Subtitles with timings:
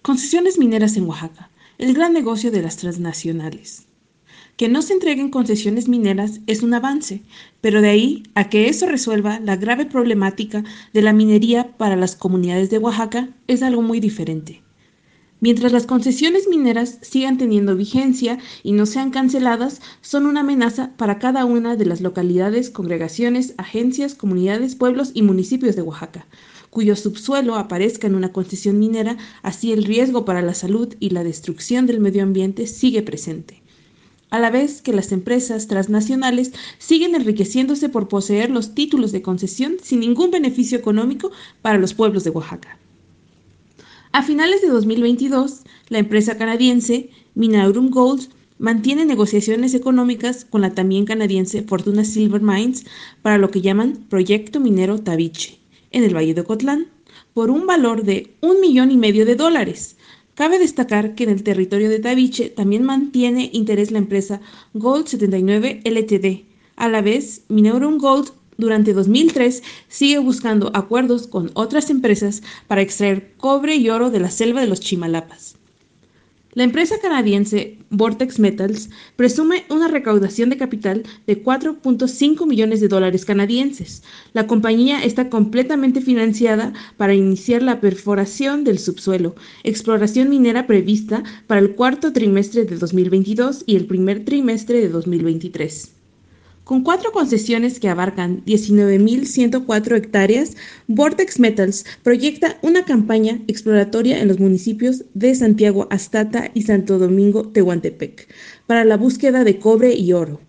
[0.00, 1.50] Concesiones mineras en Oaxaca.
[1.76, 3.86] El gran negocio de las transnacionales.
[4.56, 7.22] Que no se entreguen concesiones mineras es un avance,
[7.60, 12.16] pero de ahí a que eso resuelva la grave problemática de la minería para las
[12.16, 14.62] comunidades de Oaxaca es algo muy diferente.
[15.40, 21.18] Mientras las concesiones mineras sigan teniendo vigencia y no sean canceladas, son una amenaza para
[21.18, 26.26] cada una de las localidades, congregaciones, agencias, comunidades, pueblos y municipios de Oaxaca,
[26.72, 31.22] cuyo subsuelo aparezca en una concesión minera, así el riesgo para la salud y la
[31.22, 33.62] destrucción del medio ambiente sigue presente.
[34.30, 39.74] A la vez que las empresas transnacionales siguen enriqueciéndose por poseer los títulos de concesión
[39.82, 41.30] sin ningún beneficio económico
[41.60, 42.78] para los pueblos de Oaxaca.
[44.12, 51.04] A finales de 2022, la empresa canadiense Minaurum Gold mantiene negociaciones económicas con la también
[51.04, 52.86] canadiense Fortuna Silver Mines
[53.20, 55.58] para lo que llaman Proyecto Minero Tabiche,
[55.92, 56.88] en el Valle de Ocotlán
[57.34, 59.96] por un valor de un millón y medio de dólares.
[60.34, 64.40] Cabe destacar que en el territorio de Tabiche también mantiene interés la empresa
[64.74, 66.44] Gold 79 Ltd.
[66.76, 73.34] A la vez, Mineuron Gold durante 2003 sigue buscando acuerdos con otras empresas para extraer
[73.36, 75.56] cobre y oro de la selva de los Chimalapas.
[76.54, 83.24] La empresa canadiense Vortex Metals presume una recaudación de capital de 4.5 millones de dólares
[83.24, 84.02] canadienses.
[84.34, 91.62] La compañía está completamente financiada para iniciar la perforación del subsuelo, exploración minera prevista para
[91.62, 96.01] el cuarto trimestre de 2022 y el primer trimestre de 2023.
[96.64, 104.38] Con cuatro concesiones que abarcan 19.104 hectáreas, Vortex Metals proyecta una campaña exploratoria en los
[104.38, 108.28] municipios de Santiago Astata y Santo Domingo Tehuantepec
[108.68, 110.40] para la búsqueda de cobre y oro.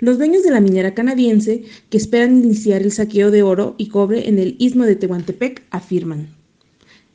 [0.00, 4.28] Los dueños de la minera canadiense, que esperan iniciar el saqueo de oro y cobre
[4.28, 6.43] en el istmo de Tehuantepec, afirman.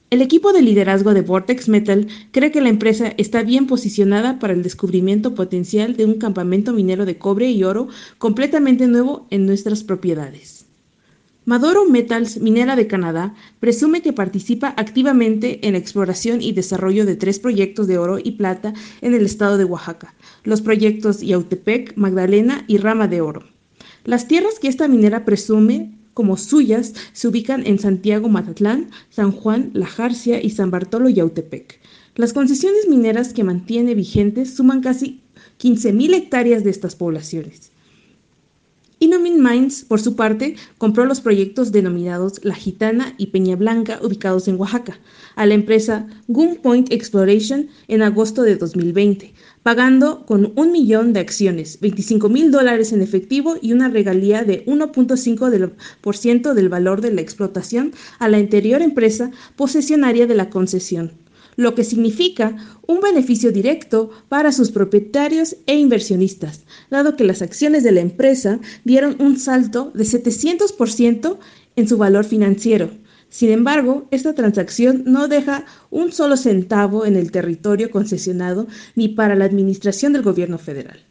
[0.10, 4.54] El equipo de liderazgo de Vortex Metal cree que la empresa está bien posicionada para
[4.54, 9.84] el descubrimiento potencial de un campamento minero de cobre y oro completamente nuevo en nuestras
[9.84, 10.66] propiedades.
[11.46, 17.16] Maduro Metals, minera de Canadá, presume que participa activamente en la exploración y desarrollo de
[17.16, 22.66] tres proyectos de oro y plata en el estado de Oaxaca, los proyectos Yautepec, Magdalena
[22.68, 23.44] y Rama de Oro.
[24.06, 29.70] Las tierras que esta minera presume como suyas se ubican en Santiago Matatlán, San Juan,
[29.72, 31.80] La Jarcia y San Bartolo Yautepec.
[32.16, 35.22] Las concesiones mineras que mantiene vigentes suman casi
[35.62, 37.72] 15.000 hectáreas de estas poblaciones.
[39.02, 44.50] Inomin Mines, por su parte, compró los proyectos denominados La Gitana y Peña Blanca, ubicados
[44.50, 45.00] en Oaxaca,
[45.38, 49.34] a la empresa Gunpoint Exploration en agosto de 2020,
[49.64, 54.66] pagando con un millón de acciones, 25 mil dólares en efectivo y una regalía de
[54.66, 61.14] 1.5% del valor de la explotación a la anterior empresa posesionaria de la concesión
[61.60, 62.56] lo que significa
[62.88, 68.62] un beneficio directo para sus propietarios e inversionistas, dado que las acciones de la empresa
[68.86, 71.38] dieron un salto de 700%
[71.76, 72.92] en su valor financiero.
[73.28, 79.36] Sin embargo, esta transacción no deja un solo centavo en el territorio concesionado ni para
[79.36, 81.09] la administración del gobierno federal.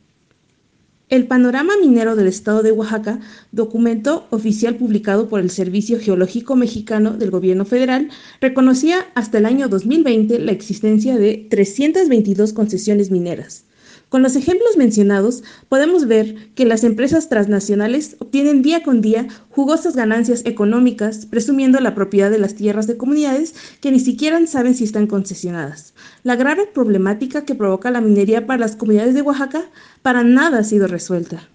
[1.09, 3.19] El panorama minero del estado de Oaxaca,
[3.51, 8.11] documento oficial publicado por el Servicio Geológico Mexicano del Gobierno Federal,
[8.43, 13.65] reconocía hasta el año 2020 la existencia de 322 concesiones mineras.
[14.09, 19.97] Con los ejemplos mencionados, podemos ver que las empresas transnacionales obtienen día con día jugosas
[19.97, 24.85] ganancias económicas, presumiendo la propiedad de las tierras de comunidades que ni siquiera saben si
[24.85, 25.93] están concesionadas.
[26.23, 29.71] La grave problemática que provoca la minería para las comunidades de Oaxaca
[30.01, 31.49] para nada ha sido resuelta.